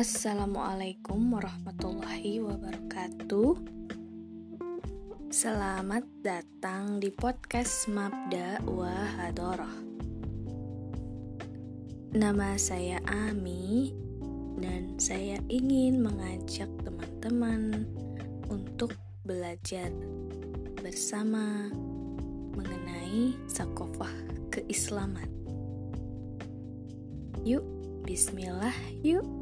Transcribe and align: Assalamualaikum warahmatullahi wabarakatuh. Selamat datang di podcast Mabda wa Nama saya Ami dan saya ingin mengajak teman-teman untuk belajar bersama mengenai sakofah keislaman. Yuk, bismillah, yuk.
Assalamualaikum 0.00 1.36
warahmatullahi 1.36 2.40
wabarakatuh. 2.40 3.52
Selamat 5.28 6.08
datang 6.24 7.04
di 7.04 7.12
podcast 7.12 7.84
Mabda 7.84 8.64
wa 8.64 8.96
Nama 12.16 12.48
saya 12.56 12.96
Ami 13.12 13.92
dan 14.56 14.96
saya 14.96 15.36
ingin 15.52 16.00
mengajak 16.00 16.72
teman-teman 16.80 17.84
untuk 18.48 18.96
belajar 19.28 19.92
bersama 20.80 21.68
mengenai 22.56 23.36
sakofah 23.52 24.16
keislaman. 24.48 25.28
Yuk, 27.44 27.68
bismillah, 28.08 28.72
yuk. 29.04 29.39